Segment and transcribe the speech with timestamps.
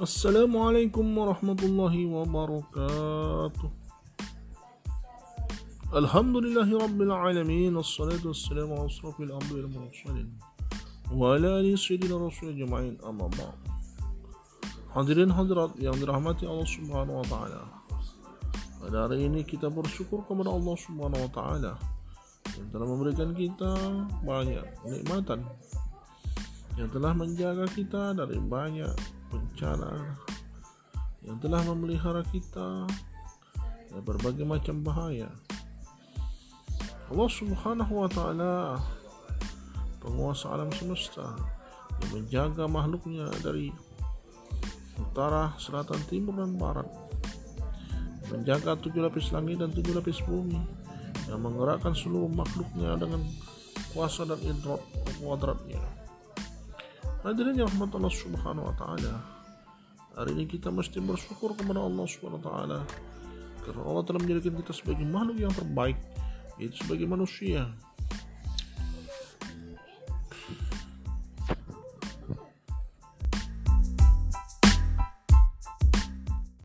[0.00, 3.68] Assalamualaikum warahmatullahi wabarakatuh
[5.92, 10.32] Alhamdulillahi rabbil alamin Assalatu wassalamu ala asrafil anbiya wal mursalin
[11.12, 13.60] Wa ala alihi sayyidina rasul jama'in amma ba'd
[14.96, 17.60] Hadirin hadirat yang dirahmati Allah subhanahu wa ta'ala
[18.80, 21.76] Pada hari ini kita bersyukur kepada Allah subhanahu wa ta'ala
[22.56, 23.76] Yang telah memberikan kita
[24.24, 25.44] banyak nikmatan
[26.78, 28.94] Yang telah menjaga kita dari banyak
[29.30, 30.18] bencana
[31.24, 32.88] yang telah memelihara kita
[33.92, 35.28] dari berbagai macam bahaya.
[37.10, 38.54] Allah Subhanahu wa taala
[40.00, 41.36] penguasa alam semesta
[42.00, 43.68] yang menjaga makhluknya dari
[44.96, 46.88] utara, selatan, timur dan barat.
[48.30, 50.62] Menjaga tujuh lapis langit dan tujuh lapis bumi
[51.26, 53.26] yang menggerakkan seluruh makhluknya dengan
[53.90, 54.80] kuasa dan idrat
[55.18, 55.82] kuadratnya.
[57.20, 59.20] Hadirin yang rahmat Allah Subhanahu wa taala.
[60.16, 62.78] Hari ini kita mesti bersyukur kepada Allah Subhanahu wa taala
[63.60, 66.00] karena Allah telah menjadikan kita sebagai makhluk yang terbaik
[66.56, 67.68] yaitu sebagai manusia